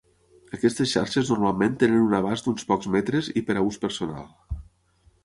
Aquestes 0.57 0.93
xarxes 0.93 1.27
normalment 1.33 1.75
tenen 1.83 2.01
un 2.05 2.15
abast 2.19 2.47
d'uns 2.47 2.65
pocs 2.71 2.89
metres 2.97 3.29
i 3.43 3.45
per 3.51 3.57
a 3.61 3.67
ús 3.69 3.79
personal. 3.85 4.27